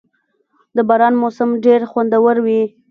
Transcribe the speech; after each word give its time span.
•د 0.75 0.77
باران 0.89 1.13
موسم 1.21 1.49
ډېر 1.65 1.81
خوندور 1.91 2.35
وي. 2.45 2.61